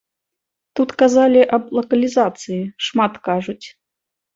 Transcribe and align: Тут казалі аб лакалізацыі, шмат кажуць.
Тут 0.79 0.89
казалі 1.01 1.45
аб 1.59 1.63
лакалізацыі, 1.81 2.61
шмат 2.91 3.13
кажуць. 3.33 3.61